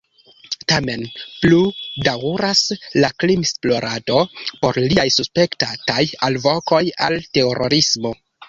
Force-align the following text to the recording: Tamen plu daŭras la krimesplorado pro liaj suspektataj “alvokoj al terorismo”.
Tamen 0.71 1.01
plu 1.41 1.59
daŭras 2.07 2.63
la 3.05 3.11
krimesplorado 3.25 4.25
pro 4.65 4.87
liaj 4.89 5.07
suspektataj 5.19 6.03
“alvokoj 6.31 6.85
al 7.11 7.23
terorismo”. 7.39 8.19